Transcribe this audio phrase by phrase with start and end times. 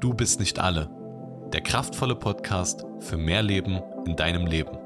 [0.00, 0.88] Du bist nicht alle.
[1.52, 4.78] Der kraftvolle Podcast für mehr Leben in deinem Leben.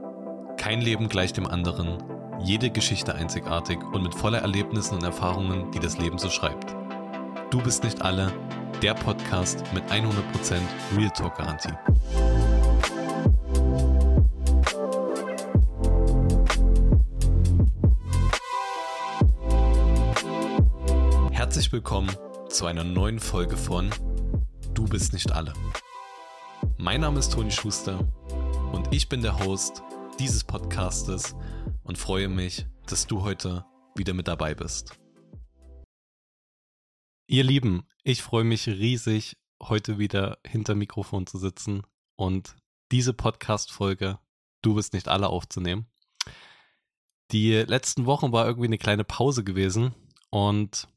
[0.56, 2.02] Kein Leben gleich dem anderen,
[2.42, 6.75] jede Geschichte einzigartig und mit voller Erlebnissen und Erfahrungen, die das Leben so schreibt.
[7.53, 8.32] Du bist nicht alle.
[8.82, 10.11] Der Podcast mit 100%
[10.96, 11.71] Real Talk Garantie.
[21.31, 22.11] Herzlich willkommen
[22.49, 23.91] zu einer neuen Folge von
[24.75, 25.52] Du bist nicht alle.
[26.79, 28.01] Mein Name ist Toni Schuster
[28.73, 29.82] und ich bin der Host
[30.19, 31.37] dieses Podcastes
[31.84, 34.98] und freue mich, dass du heute wieder mit dabei bist.
[37.29, 41.82] Ihr Lieben, ich freue mich riesig, heute wieder hinter Mikrofon zu sitzen
[42.16, 42.56] und
[42.91, 44.18] diese Podcast-Folge
[44.60, 45.87] Du bist nicht alle aufzunehmen.
[47.30, 49.95] Die letzten Wochen war irgendwie eine kleine Pause gewesen
[50.30, 50.88] und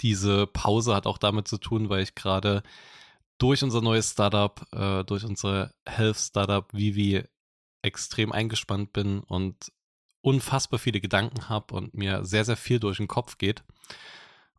[0.00, 2.62] diese Pause hat auch damit zu tun, weil ich gerade
[3.38, 7.24] durch unser neues Startup, äh, durch unsere Health Startup Vivi
[7.82, 9.72] extrem eingespannt bin und
[10.20, 13.62] unfassbar viele Gedanken habe und mir sehr, sehr viel durch den Kopf geht.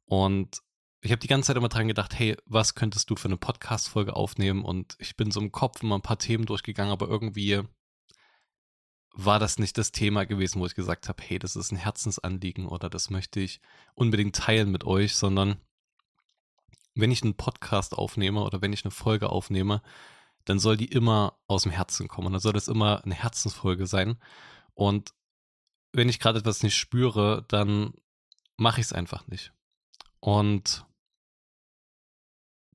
[0.06, 0.62] Und
[1.02, 4.16] ich habe die ganze Zeit immer dran gedacht, hey, was könntest du für eine Podcast-Folge
[4.16, 4.64] aufnehmen?
[4.64, 7.62] Und ich bin so im Kopf immer ein paar Themen durchgegangen, aber irgendwie
[9.14, 12.66] war das nicht das Thema gewesen, wo ich gesagt habe, hey, das ist ein Herzensanliegen
[12.66, 13.60] oder das möchte ich
[13.96, 15.60] unbedingt teilen mit euch, sondern
[16.96, 19.82] wenn ich einen Podcast aufnehme oder wenn ich eine Folge aufnehme,
[20.46, 22.32] dann soll die immer aus dem Herzen kommen.
[22.32, 24.18] Dann soll das immer eine Herzensfolge sein.
[24.74, 25.14] Und
[25.92, 27.94] wenn ich gerade etwas nicht spüre, dann
[28.58, 29.54] mache ich es einfach nicht.
[30.20, 30.86] Und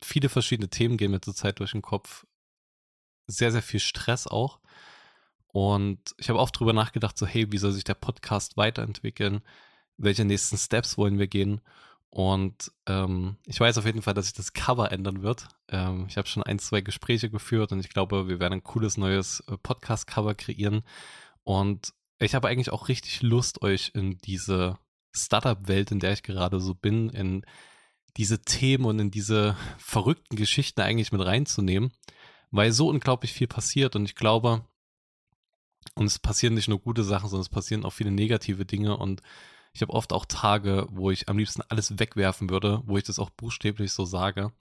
[0.02, 2.26] viele verschiedene Themen gehen mir zurzeit durch den Kopf.
[3.26, 4.60] Sehr, sehr viel Stress auch.
[5.54, 9.40] Und ich habe oft drüber nachgedacht, so, hey, wie soll sich der Podcast weiterentwickeln?
[9.96, 11.60] Welche nächsten Steps wollen wir gehen?
[12.10, 15.46] Und ähm, ich weiß auf jeden Fall, dass sich das Cover ändern wird.
[15.68, 18.96] Ähm, ich habe schon ein, zwei Gespräche geführt und ich glaube, wir werden ein cooles
[18.96, 20.82] neues äh, Podcast-Cover kreieren.
[21.44, 24.80] Und ich habe eigentlich auch richtig Lust, euch in diese
[25.12, 27.46] Startup-Welt, in der ich gerade so bin, in
[28.16, 31.92] diese Themen und in diese verrückten Geschichten eigentlich mit reinzunehmen,
[32.50, 34.64] weil so unglaublich viel passiert und ich glaube,
[35.94, 38.96] und es passieren nicht nur gute Sachen, sondern es passieren auch viele negative Dinge.
[38.96, 39.22] Und
[39.72, 43.18] ich habe oft auch Tage, wo ich am liebsten alles wegwerfen würde, wo ich das
[43.18, 44.52] auch buchstäblich so sage.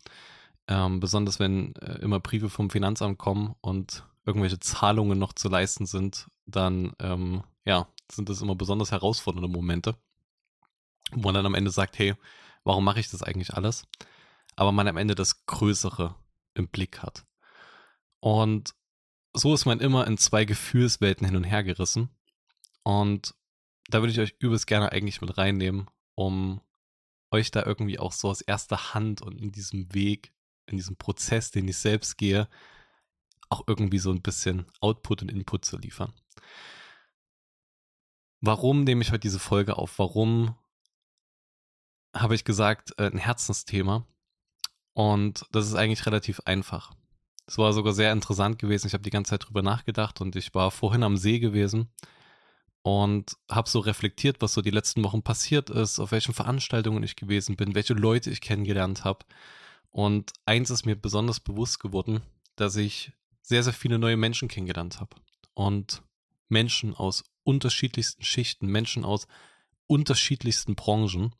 [0.67, 5.85] Ähm, besonders wenn äh, immer Briefe vom Finanzamt kommen und irgendwelche Zahlungen noch zu leisten
[5.85, 9.95] sind, dann ähm, ja, sind das immer besonders herausfordernde Momente,
[11.11, 12.15] wo man dann am Ende sagt, hey,
[12.63, 13.85] warum mache ich das eigentlich alles?
[14.55, 16.15] Aber man am Ende das Größere
[16.53, 17.25] im Blick hat.
[18.19, 18.73] Und
[19.33, 22.09] so ist man immer in zwei Gefühlswelten hin und her gerissen.
[22.83, 23.33] Und
[23.89, 26.61] da würde ich euch übelst gerne eigentlich mit reinnehmen, um
[27.31, 30.33] euch da irgendwie auch so aus erster Hand und in diesem Weg,
[30.67, 32.47] in diesem Prozess, den ich selbst gehe,
[33.49, 36.13] auch irgendwie so ein bisschen Output und Input zu liefern.
[38.41, 39.97] Warum nehme ich heute diese Folge auf?
[39.99, 40.55] Warum
[42.15, 44.05] habe ich gesagt, äh, ein Herzensthema?
[44.93, 46.95] Und das ist eigentlich relativ einfach.
[47.45, 48.87] Es war sogar sehr interessant gewesen.
[48.87, 51.89] Ich habe die ganze Zeit drüber nachgedacht und ich war vorhin am See gewesen
[52.83, 57.15] und habe so reflektiert, was so die letzten Wochen passiert ist, auf welchen Veranstaltungen ich
[57.15, 59.25] gewesen bin, welche Leute ich kennengelernt habe.
[59.89, 62.21] Und eins ist mir besonders bewusst geworden,
[62.55, 63.11] dass ich
[63.41, 65.15] sehr, sehr viele neue Menschen kennengelernt habe.
[65.53, 66.01] Und
[66.49, 69.27] Menschen aus unterschiedlichsten Schichten, Menschen aus
[69.87, 71.33] unterschiedlichsten Branchen.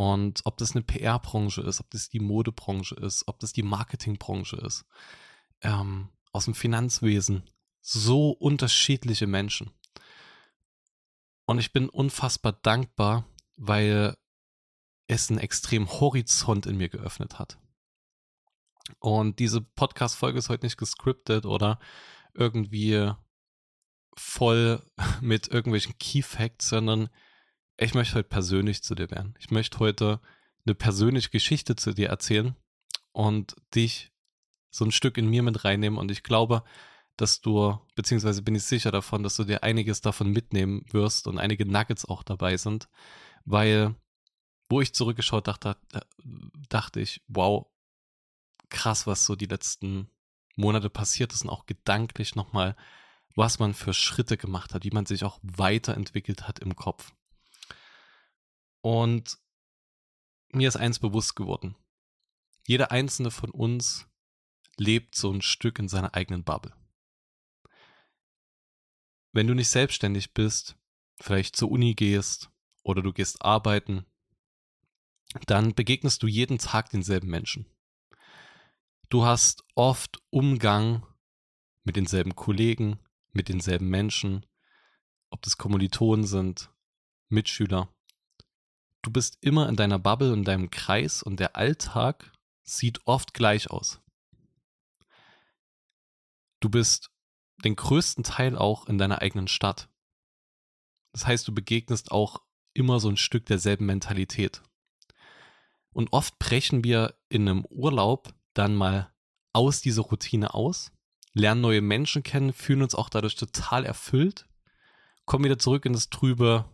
[0.00, 4.56] Und ob das eine PR-Branche ist, ob das die Modebranche ist, ob das die Marketingbranche
[4.56, 4.86] ist,
[5.60, 7.50] ähm, aus dem Finanzwesen,
[7.82, 9.72] so unterschiedliche Menschen.
[11.44, 14.16] Und ich bin unfassbar dankbar, weil
[15.06, 17.58] es einen extremen Horizont in mir geöffnet hat.
[19.00, 21.78] Und diese Podcast-Folge ist heute nicht gescriptet oder
[22.32, 23.12] irgendwie
[24.16, 24.82] voll
[25.20, 27.10] mit irgendwelchen Key Facts, sondern
[27.80, 29.34] ich möchte heute persönlich zu dir werden.
[29.38, 30.20] Ich möchte heute
[30.66, 32.54] eine persönliche Geschichte zu dir erzählen
[33.12, 34.12] und dich
[34.70, 35.98] so ein Stück in mir mit reinnehmen.
[35.98, 36.62] Und ich glaube,
[37.16, 41.38] dass du, beziehungsweise bin ich sicher davon, dass du dir einiges davon mitnehmen wirst und
[41.38, 42.88] einige Nuggets auch dabei sind,
[43.44, 43.94] weil
[44.68, 45.76] wo ich zurückgeschaut dachte,
[46.68, 47.66] dachte ich, wow,
[48.68, 50.08] krass, was so die letzten
[50.54, 52.76] Monate passiert ist und auch gedanklich nochmal,
[53.34, 57.12] was man für Schritte gemacht hat, wie man sich auch weiterentwickelt hat im Kopf.
[58.82, 59.38] Und
[60.52, 61.76] mir ist eins bewusst geworden.
[62.66, 64.08] Jeder einzelne von uns
[64.76, 66.74] lebt so ein Stück in seiner eigenen Bubble.
[69.32, 70.76] Wenn du nicht selbstständig bist,
[71.20, 72.50] vielleicht zur Uni gehst
[72.82, 74.06] oder du gehst arbeiten,
[75.46, 77.66] dann begegnest du jeden Tag denselben Menschen.
[79.08, 81.06] Du hast oft Umgang
[81.84, 82.98] mit denselben Kollegen,
[83.32, 84.46] mit denselben Menschen,
[85.30, 86.72] ob das Kommilitonen sind,
[87.28, 87.94] Mitschüler.
[89.02, 92.32] Du bist immer in deiner Bubble, in deinem Kreis und der Alltag
[92.62, 94.00] sieht oft gleich aus.
[96.60, 97.10] Du bist
[97.64, 99.88] den größten Teil auch in deiner eigenen Stadt.
[101.12, 102.42] Das heißt, du begegnest auch
[102.74, 104.62] immer so ein Stück derselben Mentalität.
[105.92, 109.12] Und oft brechen wir in einem Urlaub dann mal
[109.52, 110.92] aus dieser Routine aus,
[111.32, 114.46] lernen neue Menschen kennen, fühlen uns auch dadurch total erfüllt,
[115.24, 116.68] kommen wieder zurück in das trübe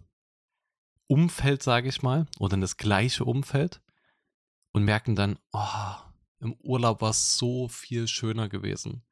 [1.06, 3.80] Umfeld, sage ich mal, oder in das gleiche Umfeld
[4.72, 5.94] und merken dann, oh,
[6.40, 9.02] im Urlaub war es so viel schöner gewesen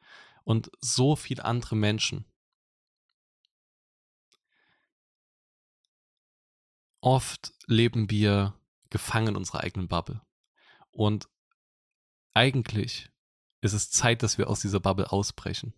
[0.44, 2.26] und so viel andere Menschen.
[7.00, 8.58] Oft leben wir
[8.90, 10.22] gefangen in unserer eigenen Bubble.
[10.90, 11.28] Und
[12.32, 13.10] eigentlich
[13.60, 15.74] ist es Zeit, dass wir aus dieser Bubble ausbrechen.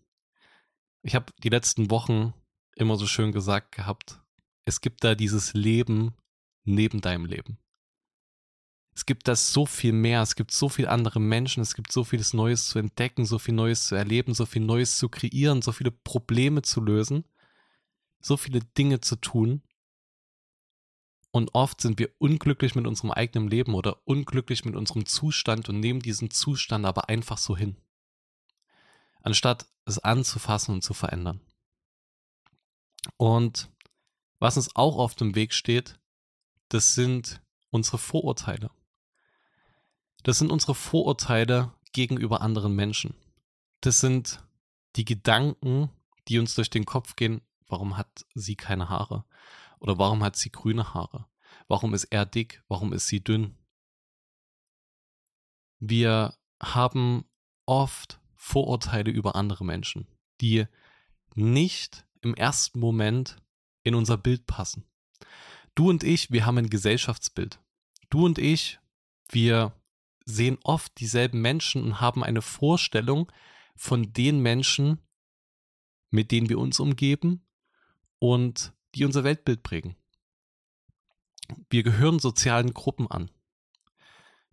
[1.02, 2.34] Ich habe die letzten Wochen
[2.74, 4.20] immer so schön gesagt gehabt,
[4.66, 6.14] es gibt da dieses Leben
[6.64, 7.58] neben deinem Leben.
[8.94, 12.02] Es gibt da so viel mehr, es gibt so viele andere Menschen, es gibt so
[12.02, 15.70] vieles Neues zu entdecken, so viel Neues zu erleben, so viel Neues zu kreieren, so
[15.70, 17.24] viele Probleme zu lösen,
[18.20, 19.62] so viele Dinge zu tun.
[21.30, 25.78] Und oft sind wir unglücklich mit unserem eigenen Leben oder unglücklich mit unserem Zustand und
[25.78, 27.76] nehmen diesen Zustand aber einfach so hin.
[29.20, 31.40] Anstatt es anzufassen und zu verändern.
[33.18, 33.70] Und
[34.38, 35.98] was uns auch auf dem Weg steht,
[36.68, 38.70] das sind unsere Vorurteile.
[40.22, 43.14] Das sind unsere Vorurteile gegenüber anderen Menschen.
[43.80, 44.42] Das sind
[44.96, 45.90] die Gedanken,
[46.28, 49.24] die uns durch den Kopf gehen, warum hat sie keine Haare?
[49.78, 51.26] Oder warum hat sie grüne Haare?
[51.68, 52.62] Warum ist er dick?
[52.68, 53.56] Warum ist sie dünn?
[55.78, 57.24] Wir haben
[57.66, 60.06] oft Vorurteile über andere Menschen,
[60.40, 60.66] die
[61.34, 63.36] nicht im ersten Moment
[63.86, 64.84] in unser Bild passen.
[65.76, 67.60] Du und ich, wir haben ein Gesellschaftsbild.
[68.10, 68.80] Du und ich,
[69.30, 69.72] wir
[70.24, 73.30] sehen oft dieselben Menschen und haben eine Vorstellung
[73.76, 74.98] von den Menschen,
[76.10, 77.46] mit denen wir uns umgeben
[78.18, 79.94] und die unser Weltbild prägen.
[81.70, 83.30] Wir gehören sozialen Gruppen an.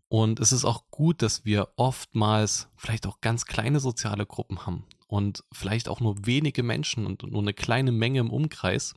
[0.10, 4.86] Und es ist auch gut, dass wir oftmals vielleicht auch ganz kleine soziale Gruppen haben
[5.08, 8.94] und vielleicht auch nur wenige Menschen und nur eine kleine Menge im Umkreis,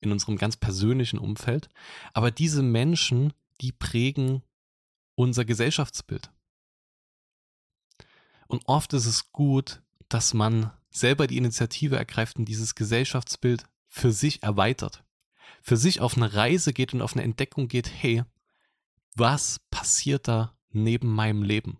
[0.00, 1.68] in unserem ganz persönlichen Umfeld.
[2.12, 4.42] Aber diese Menschen, die prägen
[5.14, 6.30] unser Gesellschaftsbild.
[8.46, 14.12] Und oft ist es gut, dass man selber die Initiative ergreift und dieses Gesellschaftsbild für
[14.12, 15.04] sich erweitert.
[15.62, 18.22] Für sich auf eine Reise geht und auf eine Entdeckung geht, hey,
[19.14, 21.78] was passiert da neben meinem Leben?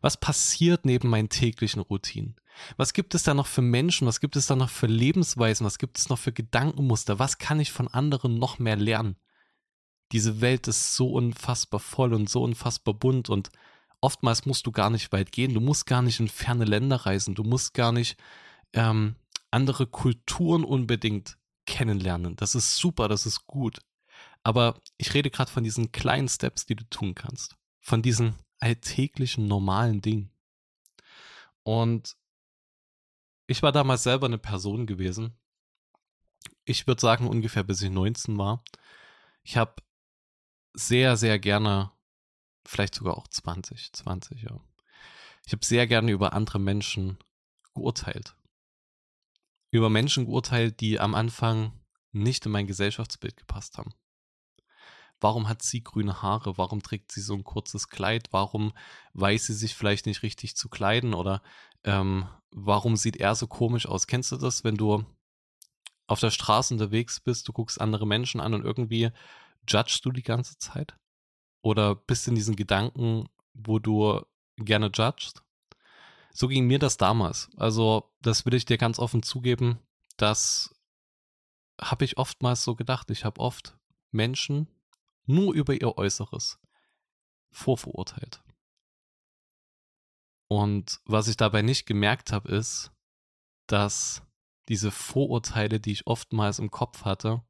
[0.00, 2.36] Was passiert neben meinen täglichen Routinen?
[2.76, 4.06] Was gibt es da noch für Menschen?
[4.06, 5.66] Was gibt es da noch für Lebensweisen?
[5.66, 7.18] Was gibt es noch für Gedankenmuster?
[7.18, 9.16] Was kann ich von anderen noch mehr lernen?
[10.12, 13.50] Diese Welt ist so unfassbar voll und so unfassbar bunt und
[14.00, 15.54] oftmals musst du gar nicht weit gehen.
[15.54, 17.34] Du musst gar nicht in ferne Länder reisen.
[17.34, 18.16] Du musst gar nicht
[18.72, 19.16] ähm,
[19.50, 22.36] andere Kulturen unbedingt kennenlernen.
[22.36, 23.78] Das ist super, das ist gut.
[24.42, 27.56] Aber ich rede gerade von diesen kleinen Steps, die du tun kannst.
[27.80, 30.30] Von diesen alltäglichen, normalen Dingen.
[31.64, 32.16] Und
[33.46, 35.36] ich war damals selber eine Person gewesen.
[36.64, 38.64] Ich würde sagen, ungefähr bis ich 19 war.
[39.42, 39.82] Ich habe
[40.72, 41.92] sehr, sehr gerne,
[42.64, 44.58] vielleicht sogar auch 20, 20, ja.
[45.44, 47.18] Ich habe sehr gerne über andere Menschen
[47.74, 48.34] geurteilt.
[49.72, 51.78] Über Menschen geurteilt, die am Anfang
[52.12, 53.92] nicht in mein Gesellschaftsbild gepasst haben.
[55.24, 56.58] Warum hat sie grüne Haare?
[56.58, 58.28] Warum trägt sie so ein kurzes Kleid?
[58.30, 58.74] Warum
[59.14, 61.14] weiß sie sich vielleicht nicht richtig zu kleiden?
[61.14, 61.40] Oder
[61.82, 64.06] ähm, warum sieht er so komisch aus?
[64.06, 65.06] Kennst du das, wenn du
[66.06, 69.12] auf der Straße unterwegs bist, du guckst andere Menschen an und irgendwie
[69.66, 70.94] judgst du die ganze Zeit?
[71.62, 74.20] Oder bist in diesen Gedanken, wo du
[74.58, 75.42] gerne judgst?
[76.34, 77.48] So ging mir das damals.
[77.56, 79.78] Also, das will ich dir ganz offen zugeben.
[80.18, 80.74] Das
[81.80, 83.10] habe ich oftmals so gedacht.
[83.10, 83.78] Ich habe oft
[84.10, 84.68] Menschen
[85.26, 86.58] nur über ihr Äußeres
[87.50, 88.42] vorverurteilt.
[90.48, 92.92] Und was ich dabei nicht gemerkt habe, ist,
[93.66, 94.22] dass
[94.68, 97.42] diese Vorurteile, die ich oftmals im Kopf hatte,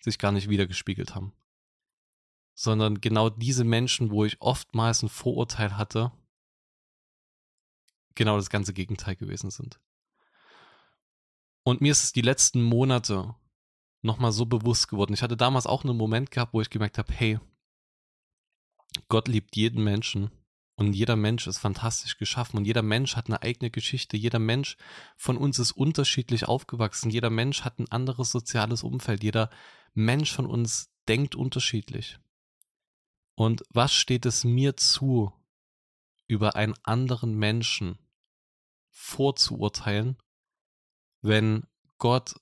[0.00, 1.32] sich gar nicht wiedergespiegelt haben.
[2.54, 6.12] Sondern genau diese Menschen, wo ich oftmals ein Vorurteil hatte,
[8.14, 9.80] genau das ganze Gegenteil gewesen sind.
[11.64, 13.34] Und mir ist es die letzten Monate
[14.04, 15.14] nochmal so bewusst geworden.
[15.14, 17.38] Ich hatte damals auch einen Moment gehabt, wo ich gemerkt habe, hey,
[19.08, 20.30] Gott liebt jeden Menschen
[20.76, 24.16] Und jeder Mensch ist fantastisch geschaffen und jeder Mensch hat eine eigene Geschichte.
[24.16, 24.76] Jeder Mensch
[25.16, 27.10] von uns ist unterschiedlich aufgewachsen.
[27.10, 29.22] Jeder Mensch hat ein anderes soziales Umfeld.
[29.22, 29.50] Jeder
[29.94, 32.18] Mensch von uns denkt unterschiedlich.
[33.36, 35.32] Und was steht es mir zu,
[36.26, 37.98] über einen anderen Menschen
[38.90, 40.16] vorzuurteilen,
[41.20, 41.66] wenn
[41.98, 42.34] Gott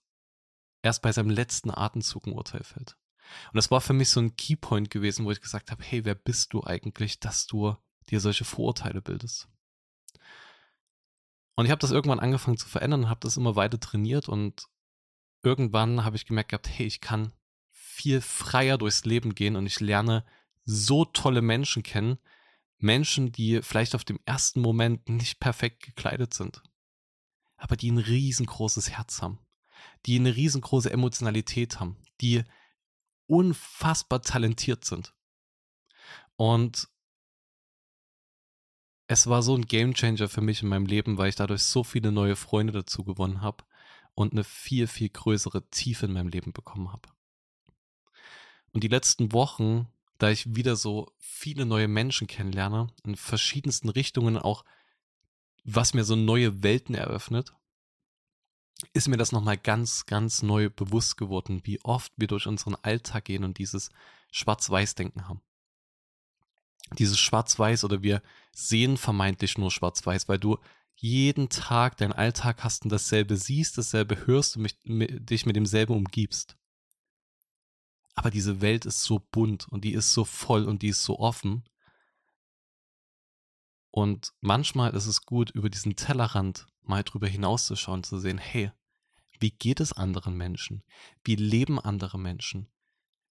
[0.82, 2.96] erst bei seinem letzten Atemzug ein Urteil fällt?
[3.52, 6.14] Und das war für mich so ein Keypoint gewesen, wo ich gesagt habe, hey, wer
[6.14, 7.76] bist du eigentlich, dass du
[8.10, 9.48] dir solche Vorurteile bildest?
[11.54, 14.68] Und ich habe das irgendwann angefangen zu verändern und habe das immer weiter trainiert und
[15.42, 17.32] irgendwann habe ich gemerkt gehabt, hey, ich kann
[17.70, 20.24] viel freier durchs Leben gehen und ich lerne
[20.64, 22.18] so tolle Menschen kennen.
[22.78, 26.62] Menschen, die vielleicht auf dem ersten Moment nicht perfekt gekleidet sind,
[27.56, 29.38] aber die ein riesengroßes Herz haben,
[30.06, 32.44] die eine riesengroße Emotionalität haben, die
[33.26, 35.14] unfassbar talentiert sind.
[36.36, 36.88] Und
[39.06, 42.12] es war so ein Gamechanger für mich in meinem Leben, weil ich dadurch so viele
[42.12, 43.64] neue Freunde dazu gewonnen habe
[44.14, 47.08] und eine viel, viel größere Tiefe in meinem Leben bekommen habe.
[48.72, 49.88] Und die letzten Wochen
[50.22, 54.64] da ich wieder so viele neue Menschen kennenlerne, in verschiedensten Richtungen auch,
[55.64, 57.54] was mir so neue Welten eröffnet,
[58.92, 63.24] ist mir das nochmal ganz, ganz neu bewusst geworden, wie oft wir durch unseren Alltag
[63.26, 63.90] gehen und dieses
[64.30, 65.40] Schwarz-Weiß-Denken haben.
[66.98, 68.22] Dieses Schwarz-Weiß oder wir
[68.52, 70.58] sehen vermeintlich nur Schwarz-Weiß, weil du
[70.96, 75.94] jeden Tag deinen Alltag hast und dasselbe siehst, dasselbe hörst und mich, dich mit demselben
[75.94, 76.56] umgibst.
[78.14, 81.18] Aber diese Welt ist so bunt und die ist so voll und die ist so
[81.18, 81.64] offen.
[83.90, 88.70] Und manchmal ist es gut, über diesen Tellerrand mal drüber hinauszuschauen, zu sehen, hey,
[89.38, 90.84] wie geht es anderen Menschen?
[91.24, 92.68] Wie leben andere Menschen?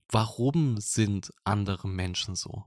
[0.09, 2.65] Warum sind andere Menschen so?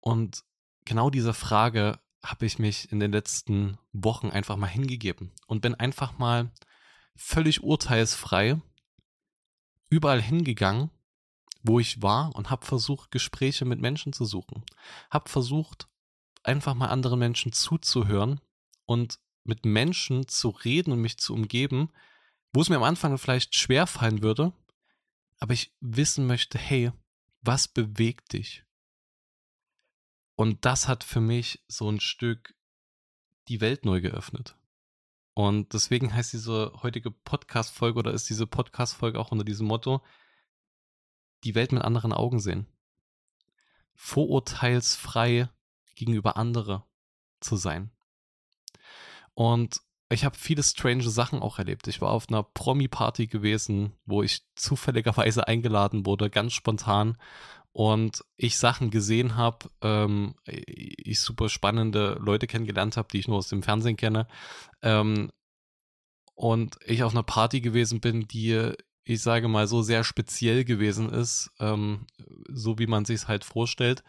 [0.00, 0.44] Und
[0.84, 5.74] genau dieser Frage habe ich mich in den letzten Wochen einfach mal hingegeben und bin
[5.74, 6.52] einfach mal
[7.16, 8.60] völlig urteilsfrei
[9.90, 10.90] überall hingegangen,
[11.62, 14.64] wo ich war und habe versucht, Gespräche mit Menschen zu suchen.
[15.10, 15.88] Habe versucht,
[16.42, 18.40] einfach mal anderen Menschen zuzuhören
[18.84, 21.90] und mit Menschen zu reden und mich zu umgeben,
[22.52, 24.52] wo es mir am Anfang vielleicht schwer fallen würde,
[25.40, 26.92] aber ich wissen möchte, hey,
[27.42, 28.64] was bewegt dich?
[30.34, 32.54] Und das hat für mich so ein Stück
[33.48, 34.56] die Welt neu geöffnet.
[35.34, 40.04] Und deswegen heißt diese heutige Podcast-Folge oder ist diese Podcast-Folge auch unter diesem Motto,
[41.44, 42.66] die Welt mit anderen Augen sehen.
[43.94, 45.48] Vorurteilsfrei
[45.98, 46.84] gegenüber andere
[47.40, 47.90] zu sein.
[49.34, 51.86] Und ich habe viele strange Sachen auch erlebt.
[51.86, 57.18] Ich war auf einer Promi-Party gewesen, wo ich zufälligerweise eingeladen wurde, ganz spontan.
[57.72, 63.36] Und ich Sachen gesehen habe, ähm, ich super spannende Leute kennengelernt habe, die ich nur
[63.36, 64.26] aus dem Fernsehen kenne,
[64.82, 65.30] ähm,
[66.34, 71.10] und ich auf einer Party gewesen bin, die, ich sage mal, so sehr speziell gewesen
[71.10, 72.06] ist, ähm,
[72.48, 74.04] so wie man sich es halt vorstellt.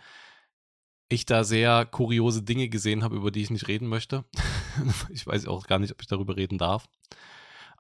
[1.10, 4.26] Ich da sehr kuriose Dinge gesehen habe, über die ich nicht reden möchte.
[5.10, 6.88] ich weiß auch gar nicht, ob ich darüber reden darf.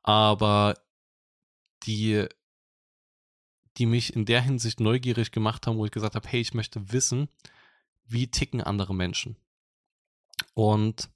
[0.01, 0.75] Aber
[1.83, 2.25] die,
[3.77, 6.91] die mich in der Hinsicht neugierig gemacht haben, wo ich gesagt habe, hey, ich möchte
[6.91, 7.29] wissen,
[8.05, 9.37] wie ticken andere Menschen.
[10.53, 11.09] Und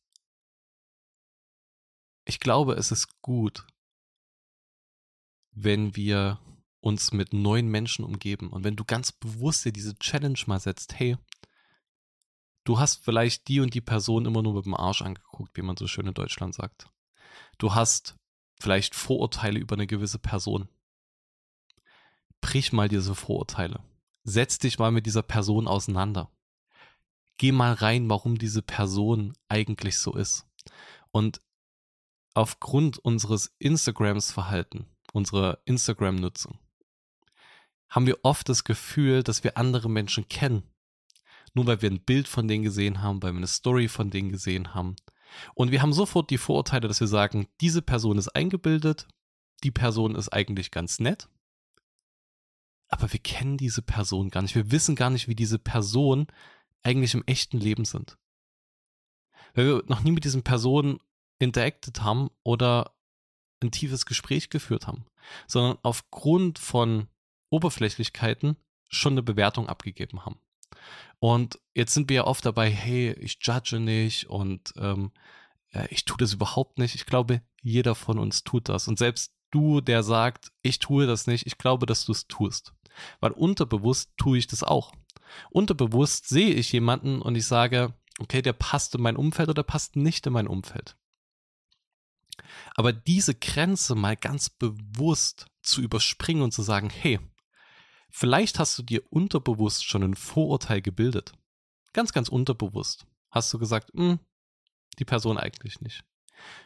[2.25, 3.65] ich glaube, es ist gut,
[5.51, 6.39] wenn wir
[6.79, 11.00] uns mit neuen Menschen umgeben und wenn du ganz bewusst dir diese Challenge mal setzt,
[11.00, 11.17] hey,
[12.63, 15.77] du hast vielleicht die und die Person immer nur mit dem Arsch angeguckt, wie man
[15.77, 16.88] so schön in Deutschland sagt.
[17.58, 18.15] Du hast
[18.60, 20.70] vielleicht Vorurteile über eine gewisse Person.
[22.41, 23.84] Brich mal diese Vorurteile.
[24.24, 26.32] Setz dich mal mit dieser Person auseinander.
[27.38, 30.46] Geh mal rein, warum diese Person eigentlich so ist.
[31.12, 31.41] Und
[32.34, 36.58] aufgrund unseres Instagrams-Verhalten, unserer Instagram-Nutzung,
[37.89, 40.63] haben wir oft das Gefühl, dass wir andere Menschen kennen.
[41.53, 44.29] Nur weil wir ein Bild von denen gesehen haben, weil wir eine Story von denen
[44.29, 44.95] gesehen haben.
[45.53, 49.07] Und wir haben sofort die Vorurteile, dass wir sagen, diese Person ist eingebildet,
[49.63, 51.29] die Person ist eigentlich ganz nett.
[52.89, 54.55] Aber wir kennen diese Person gar nicht.
[54.55, 56.27] Wir wissen gar nicht, wie diese Person
[56.83, 58.17] eigentlich im echten Leben sind.
[59.53, 61.00] Weil wir noch nie mit diesen Personen
[61.39, 62.95] interacted haben oder
[63.62, 65.05] ein tiefes Gespräch geführt haben,
[65.48, 67.07] sondern aufgrund von
[67.50, 68.57] Oberflächlichkeiten
[68.89, 70.39] schon eine Bewertung abgegeben haben.
[71.20, 75.12] Und jetzt sind wir ja oft dabei, hey, ich judge nicht und ähm,
[75.90, 76.96] ich tue das überhaupt nicht.
[76.96, 78.88] Ich glaube, jeder von uns tut das.
[78.88, 82.74] Und selbst du, der sagt, ich tue das nicht, ich glaube, dass du es tust.
[83.20, 84.92] Weil unterbewusst tue ich das auch.
[85.50, 89.96] Unterbewusst sehe ich jemanden und ich sage, okay, der passt in mein Umfeld oder passt
[89.96, 90.96] nicht in mein Umfeld.
[92.75, 97.20] Aber diese Grenze mal ganz bewusst zu überspringen und zu sagen, hey,
[98.13, 101.34] vielleicht hast du dir unterbewusst schon ein Vorurteil gebildet.
[101.91, 103.05] Ganz, ganz unterbewusst.
[103.32, 104.20] Hast du gesagt, hm,
[105.00, 106.05] die Person eigentlich nicht.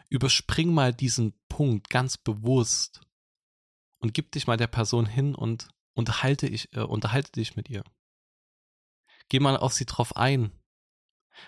[0.10, 3.01] Überspring mal diesen Punkt ganz bewusst
[4.00, 7.84] und gib dich mal der Person hin und unterhalte, ich, äh, unterhalte dich mit ihr.
[9.30, 10.51] Geh mal auf sie drauf ein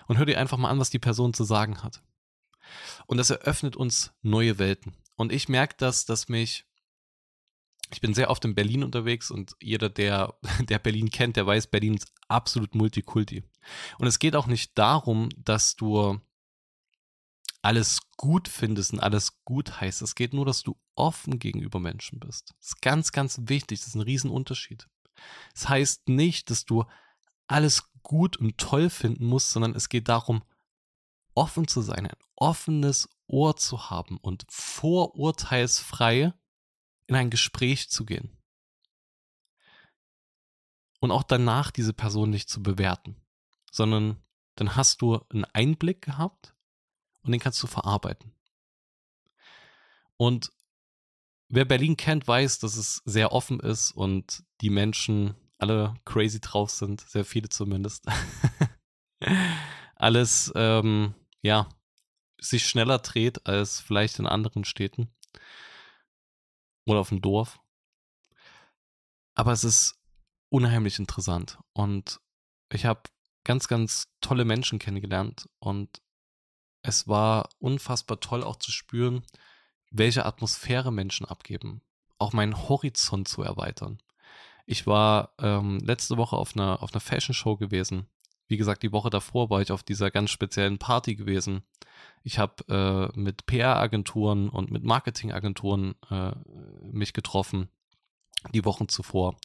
[0.06, 2.02] und hör dir einfach mal an, was die Person zu sagen hat.
[3.06, 4.96] Und das eröffnet uns neue Welten.
[5.16, 6.66] Und ich merke das, dass mich,
[7.90, 10.34] ich bin sehr oft in Berlin unterwegs und jeder, der,
[10.68, 13.42] der Berlin kennt, der weiß, Berlin ist absolut Multikulti.
[13.98, 16.20] Und es geht auch nicht darum, dass du
[17.62, 20.02] alles gut findest und alles gut heißt.
[20.02, 22.54] Es geht nur, dass du offen gegenüber Menschen bist.
[22.58, 23.80] Das ist ganz, ganz wichtig.
[23.80, 24.88] Das ist ein Riesenunterschied.
[25.52, 26.84] Das heißt nicht, dass du
[27.46, 30.42] alles gut und toll finden musst, sondern es geht darum,
[31.34, 36.32] offen zu sein, ein offenes Ohr zu haben und vorurteilsfrei
[37.10, 38.38] in ein Gespräch zu gehen.
[41.00, 43.16] Und auch danach diese Person nicht zu bewerten,
[43.70, 44.22] sondern
[44.54, 46.54] dann hast du einen Einblick gehabt
[47.22, 48.32] und den kannst du verarbeiten.
[50.16, 50.52] Und
[51.48, 56.70] wer Berlin kennt, weiß, dass es sehr offen ist und die Menschen alle crazy drauf
[56.70, 58.06] sind, sehr viele zumindest.
[59.96, 61.68] Alles, ähm, ja,
[62.40, 65.10] sich schneller dreht als vielleicht in anderen Städten
[66.86, 67.60] oder auf dem Dorf.
[69.34, 70.00] Aber es ist
[70.48, 72.20] unheimlich interessant und
[72.72, 73.02] ich habe
[73.44, 76.02] ganz, ganz tolle Menschen kennengelernt und
[76.82, 79.24] es war unfassbar toll auch zu spüren,
[79.90, 81.82] welche Atmosphäre Menschen abgeben,
[82.18, 83.98] auch meinen Horizont zu erweitern.
[84.66, 88.06] Ich war ähm, letzte Woche auf einer, auf einer Fashion Show gewesen.
[88.50, 91.62] Wie gesagt, die Woche davor war ich auf dieser ganz speziellen Party gewesen.
[92.24, 92.64] Ich habe
[93.14, 96.32] äh, mit PR-Agenturen und mit Marketing-Agenturen äh,
[96.82, 97.68] mich getroffen,
[98.52, 99.36] die Wochen zuvor.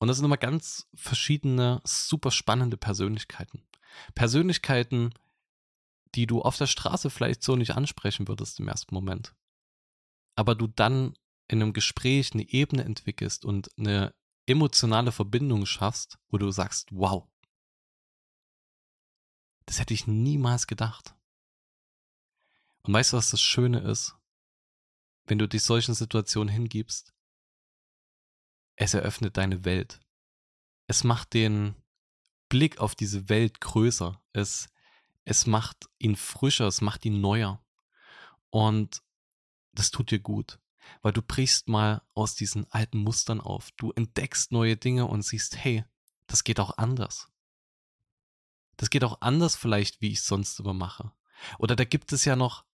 [0.00, 3.62] Und das sind immer ganz verschiedene, super spannende Persönlichkeiten.
[4.16, 5.14] Persönlichkeiten,
[6.16, 9.36] die du auf der Straße vielleicht so nicht ansprechen würdest im ersten Moment.
[10.34, 11.14] Aber du dann
[11.46, 14.12] in einem Gespräch eine Ebene entwickelst und eine
[14.46, 17.28] emotionale Verbindung schaffst, wo du sagst, wow,
[19.66, 21.14] das hätte ich niemals gedacht.
[22.82, 24.16] Und weißt du, was das Schöne ist?
[25.24, 27.14] Wenn du dich solchen Situationen hingibst,
[28.76, 30.00] es eröffnet deine Welt.
[30.88, 31.76] Es macht den
[32.48, 34.20] Blick auf diese Welt größer.
[34.32, 34.68] Es
[35.24, 37.64] es macht ihn frischer, es macht ihn neuer.
[38.50, 39.02] Und
[39.72, 40.58] das tut dir gut,
[41.00, 43.70] weil du brichst mal aus diesen alten Mustern auf.
[43.76, 45.84] Du entdeckst neue Dinge und siehst, hey,
[46.26, 47.28] das geht auch anders.
[48.82, 51.12] Das geht auch anders vielleicht, wie ich es sonst immer mache.
[51.60, 52.64] Oder da gibt es ja noch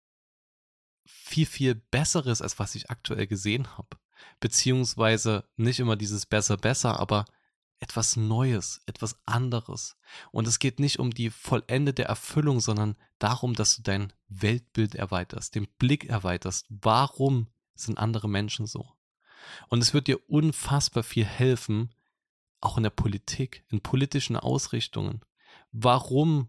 [1.05, 3.99] viel, viel Besseres, als was ich aktuell gesehen habe.
[4.41, 7.27] Beziehungsweise nicht immer dieses besser, besser, aber
[7.79, 9.99] etwas Neues, etwas anderes.
[10.31, 15.57] Und es geht nicht um die vollendete Erfüllung, sondern darum, dass du dein Weltbild erweiterst,
[15.57, 16.65] den Blick erweiterst.
[16.71, 18.95] Warum sind andere Menschen so?
[19.69, 21.95] Und es wird dir unfassbar viel helfen,
[22.63, 25.21] auch in der Politik, in politischen Ausrichtungen.
[25.73, 26.49] Warum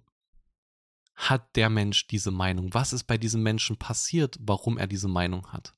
[1.16, 2.74] hat der Mensch diese Meinung?
[2.74, 5.76] Was ist bei diesem Menschen passiert, warum er diese Meinung hat?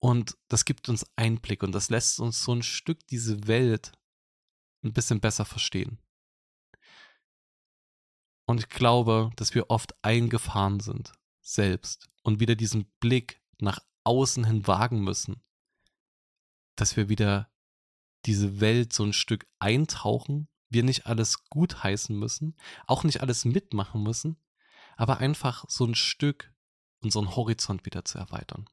[0.00, 3.92] Und das gibt uns Einblick und das lässt uns so ein Stück diese Welt
[4.82, 5.98] ein bisschen besser verstehen.
[8.46, 14.44] Und ich glaube, dass wir oft eingefahren sind, selbst, und wieder diesen Blick nach außen
[14.44, 15.42] hin wagen müssen,
[16.76, 17.50] dass wir wieder
[18.28, 23.46] diese Welt so ein Stück eintauchen, wir nicht alles gut heißen müssen, auch nicht alles
[23.46, 24.36] mitmachen müssen,
[24.98, 26.52] aber einfach so ein Stück
[27.00, 28.68] unseren Horizont wieder zu erweitern.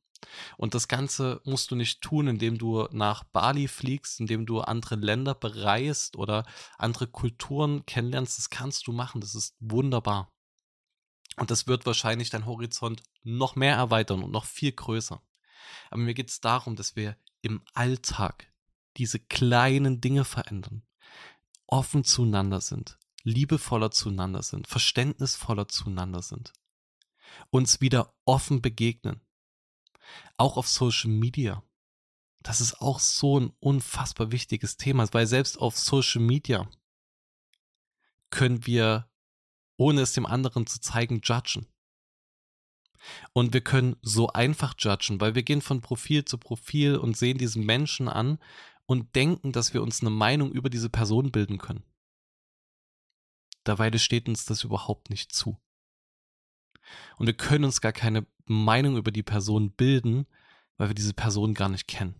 [0.57, 4.95] Und das Ganze musst du nicht tun, indem du nach Bali fliegst, indem du andere
[4.95, 6.45] Länder bereist oder
[6.77, 8.37] andere Kulturen kennenlernst.
[8.37, 9.21] Das kannst du machen.
[9.21, 10.33] Das ist wunderbar.
[11.37, 15.21] Und das wird wahrscheinlich dein Horizont noch mehr erweitern und noch viel größer.
[15.91, 18.51] Aber mir geht es darum, dass wir im Alltag
[18.97, 20.83] diese kleinen Dinge verändern,
[21.67, 26.53] offen zueinander sind, liebevoller zueinander sind, verständnisvoller zueinander sind,
[27.49, 29.21] uns wieder offen begegnen,
[30.37, 31.63] auch auf Social Media.
[32.41, 36.69] Das ist auch so ein unfassbar wichtiges Thema, weil selbst auf Social Media
[38.29, 39.09] können wir,
[39.77, 41.67] ohne es dem anderen zu zeigen, judgen.
[43.33, 47.37] Und wir können so einfach judgen, weil wir gehen von Profil zu Profil und sehen
[47.37, 48.39] diesen Menschen an
[48.85, 51.83] und denken, dass wir uns eine Meinung über diese Person bilden können.
[53.63, 55.57] Dabei steht uns das überhaupt nicht zu.
[57.17, 60.27] Und wir können uns gar keine Meinung über die Person bilden,
[60.77, 62.15] weil wir diese Person gar nicht kennen.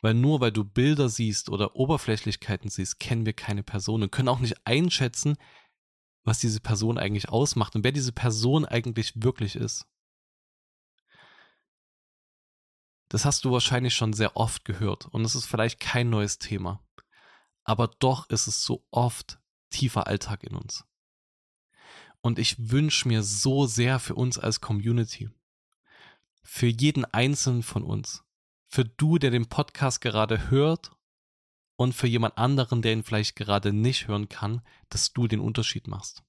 [0.00, 4.28] Weil nur weil du Bilder siehst oder Oberflächlichkeiten siehst, kennen wir keine Person und können
[4.28, 5.36] auch nicht einschätzen,
[6.24, 9.86] was diese Person eigentlich ausmacht und wer diese Person eigentlich wirklich ist.
[13.08, 16.84] Das hast du wahrscheinlich schon sehr oft gehört und es ist vielleicht kein neues Thema.
[17.64, 19.38] Aber doch ist es so oft
[19.70, 20.84] tiefer Alltag in uns.
[22.20, 25.30] Und ich wünsche mir so sehr für uns als Community,
[26.42, 28.24] für jeden einzelnen von uns,
[28.66, 30.90] für du, der den Podcast gerade hört
[31.76, 35.86] und für jemand anderen, der ihn vielleicht gerade nicht hören kann, dass du den Unterschied
[35.86, 36.24] machst.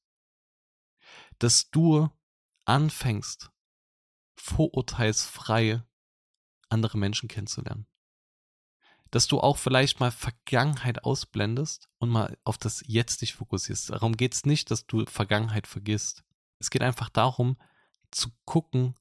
[1.39, 2.10] Dass du
[2.65, 3.52] anfängst,
[4.36, 5.84] vorurteilsfrei
[6.70, 7.88] andere Menschen kennenzulernen.
[9.12, 13.90] Dass du auch vielleicht mal Vergangenheit ausblendest und mal auf das Jetzt dich fokussierst.
[13.90, 16.24] Darum geht es nicht, dass du Vergangenheit vergisst.
[16.60, 17.58] Es geht einfach darum,
[18.12, 18.96] zu gucken,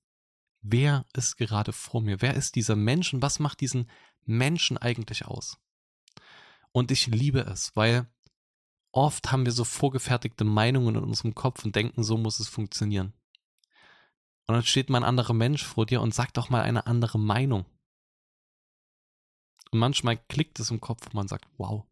[0.62, 2.22] wer ist gerade vor mir?
[2.22, 3.90] Wer ist dieser Mensch und was macht diesen
[4.24, 5.58] Menschen eigentlich aus?
[6.72, 8.06] Und ich liebe es, weil
[8.92, 13.12] oft haben wir so vorgefertigte Meinungen in unserem Kopf und denken, so muss es funktionieren.
[14.48, 17.18] Und dann steht mal ein anderer Mensch vor dir und sagt doch mal eine andere
[17.18, 17.66] Meinung.
[19.70, 21.86] Und manchmal klickt es im Kopf und man sagt, wow,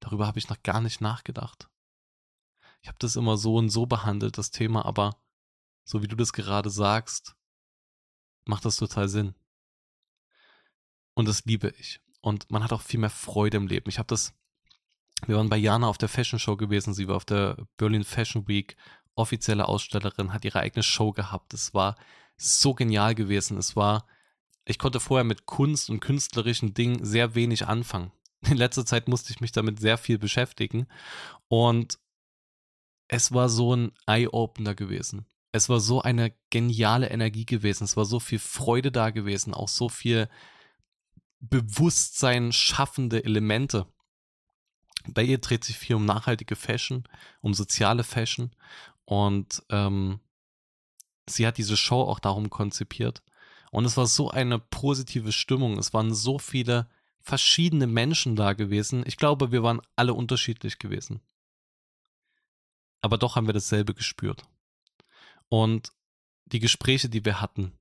[0.00, 1.68] darüber habe ich noch gar nicht nachgedacht.
[2.80, 5.22] Ich habe das immer so und so behandelt, das Thema, aber
[5.84, 7.36] so wie du das gerade sagst,
[8.46, 9.34] macht das total Sinn.
[11.12, 12.00] Und das liebe ich.
[12.22, 13.90] Und man hat auch viel mehr Freude im Leben.
[13.90, 14.32] Ich habe das,
[15.26, 16.94] wir waren bei Jana auf der Fashion Show gewesen.
[16.94, 18.74] Sie war auf der Berlin Fashion Week
[19.14, 21.54] offizielle Ausstellerin, hat ihre eigene Show gehabt.
[21.54, 21.96] Es war
[22.36, 23.58] so genial gewesen.
[23.58, 24.06] Es war,
[24.64, 28.12] ich konnte vorher mit Kunst und künstlerischen Dingen sehr wenig anfangen.
[28.48, 30.86] In letzter Zeit musste ich mich damit sehr viel beschäftigen.
[31.48, 31.98] Und
[33.08, 38.06] es war so ein Eye-Opener gewesen es war so eine geniale Energie gewesen, es war
[38.06, 40.28] so viel Freude da gewesen, auch so viel
[41.40, 43.86] Bewusstsein schaffende Elemente.
[45.08, 47.04] Bei ihr dreht sich viel um nachhaltige Fashion,
[47.40, 48.54] um soziale Fashion
[49.12, 50.20] und ähm,
[51.28, 53.22] sie hat diese Show auch darum konzipiert.
[53.70, 56.88] Und es war so eine positive Stimmung, es waren so viele
[57.20, 59.04] verschiedene Menschen da gewesen.
[59.06, 61.20] Ich glaube, wir waren alle unterschiedlich gewesen.
[63.02, 64.44] Aber doch haben wir dasselbe gespürt.
[65.50, 65.92] Und
[66.46, 67.78] die Gespräche, die wir hatten,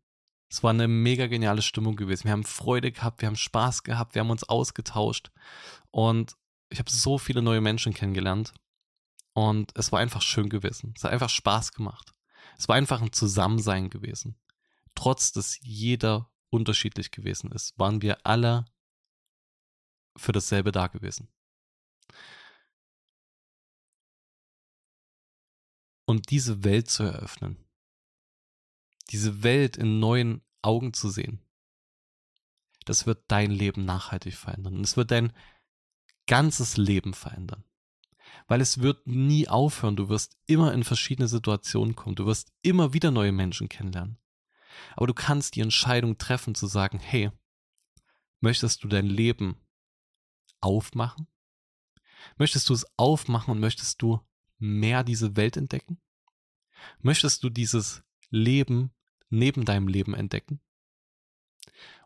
[0.50, 2.26] es war eine mega geniale Stimmung gewesen.
[2.26, 5.32] Wir haben Freude gehabt, wir haben Spaß gehabt, wir haben uns ausgetauscht
[5.92, 6.36] und
[6.68, 8.54] ich habe so viele neue Menschen kennengelernt
[9.34, 10.94] und es war einfach schön gewesen.
[10.96, 12.14] Es hat einfach Spaß gemacht.
[12.58, 14.40] Es war einfach ein Zusammensein gewesen.
[14.96, 18.66] Trotz dass jeder unterschiedlich gewesen ist, waren wir alle
[20.18, 21.30] für dasselbe da gewesen.
[26.12, 27.58] und diese Welt zu eröffnen.
[29.10, 31.42] Diese Welt in neuen Augen zu sehen.
[32.86, 34.76] Das wird dein Leben nachhaltig verändern.
[34.76, 35.34] Und es wird dein
[36.28, 37.64] ganzes Leben verändern.
[38.48, 39.96] Weil es wird nie aufhören.
[39.96, 42.16] Du wirst immer in verschiedene Situationen kommen.
[42.16, 44.18] Du wirst immer wieder neue Menschen kennenlernen.
[44.96, 47.32] Aber du kannst die Entscheidung treffen zu sagen, hey,
[48.40, 49.58] möchtest du dein Leben
[50.60, 51.28] aufmachen?
[52.38, 54.20] Möchtest du es aufmachen und möchtest du
[54.58, 56.00] mehr diese Welt entdecken?
[57.00, 58.92] Möchtest du dieses Leben
[59.30, 60.60] neben deinem Leben entdecken?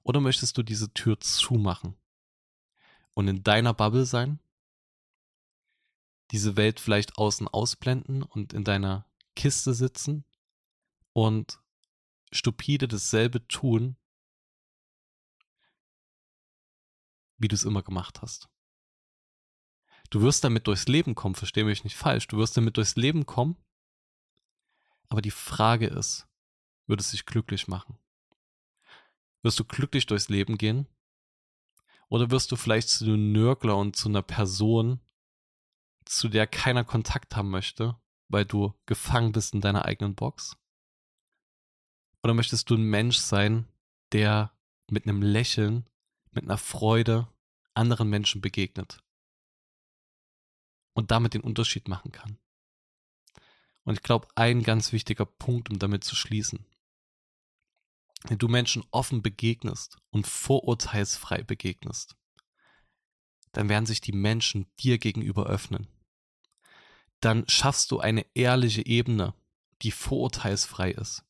[0.04, 1.96] Oder möchtest du diese Tür zumachen
[3.14, 4.40] und in deiner Bubble sein?
[6.32, 10.26] Diese Welt vielleicht außen ausblenden und in deiner Kiste sitzen
[11.14, 11.62] und
[12.32, 13.98] stupide dasselbe tun,
[17.38, 18.50] wie du es immer gemacht hast.
[20.10, 22.28] Du wirst damit durchs Leben kommen, verstehe mich nicht falsch.
[22.28, 23.58] Du wirst damit durchs Leben kommen.
[25.10, 26.28] Aber die Frage ist,
[26.88, 27.98] wird es dich glücklich machen?
[29.42, 30.88] Wirst du glücklich durchs Leben gehen?
[32.08, 35.00] Oder wirst du vielleicht zu einem Nörgler und zu einer Person,
[36.06, 37.96] zu der keiner Kontakt haben möchte,
[38.28, 40.58] weil du gefangen bist in deiner eigenen Box?
[42.24, 43.68] Oder möchtest du ein Mensch sein,
[44.12, 44.52] der
[44.90, 45.88] mit einem Lächeln,
[46.32, 47.28] mit einer Freude
[47.74, 49.04] anderen Menschen begegnet?
[50.96, 52.40] und damit den Unterschied machen kann.
[53.84, 56.66] Und ich glaube, ein ganz wichtiger Punkt, um damit zu schließen.
[58.24, 62.16] Wenn du Menschen offen begegnest und vorurteilsfrei begegnest,
[63.52, 65.88] dann werden sich die Menschen dir gegenüber öffnen.
[67.26, 69.34] Dann schaffst du eine ehrliche Ebene,
[69.82, 71.26] die vorurteilsfrei ist.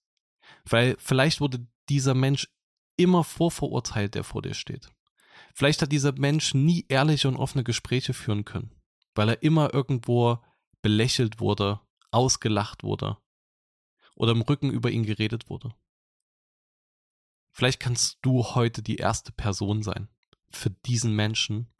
[0.65, 2.49] Weil vielleicht wurde dieser Mensch
[2.97, 4.89] immer vorverurteilt, der vor dir steht.
[5.53, 8.75] Vielleicht hat dieser Mensch nie ehrliche und offene Gespräche führen können,
[9.13, 10.43] weil er immer irgendwo
[10.81, 11.79] belächelt wurde,
[12.11, 13.17] ausgelacht wurde
[14.15, 15.73] oder im Rücken über ihn geredet wurde.
[17.51, 20.09] Vielleicht kannst du heute die erste Person sein,
[20.49, 21.73] für diesen Menschen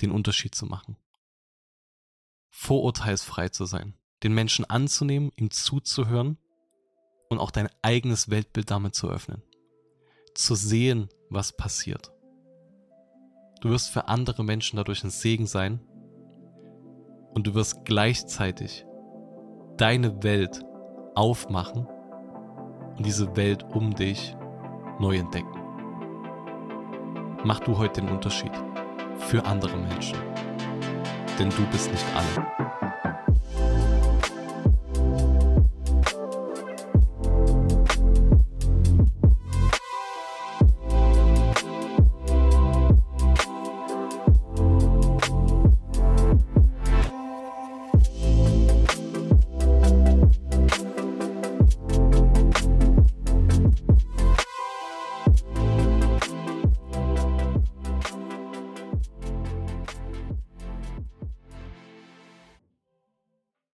[0.00, 0.96] den Unterschied zu machen.
[2.50, 6.38] Vorurteilsfrei zu sein, den Menschen anzunehmen, ihm zuzuhören
[7.28, 9.42] und auch dein eigenes Weltbild damit zu öffnen.
[10.34, 12.12] Zu sehen, was passiert.
[13.60, 15.80] Du wirst für andere Menschen dadurch ein Segen sein
[17.34, 18.86] und du wirst gleichzeitig
[19.76, 20.62] deine Welt
[21.14, 21.86] aufmachen
[22.96, 24.36] und diese Welt um dich
[24.98, 25.58] neu entdecken.
[27.44, 28.52] Mach du heute den Unterschied
[29.18, 30.18] für andere Menschen,
[31.38, 32.65] denn du bist nicht alle.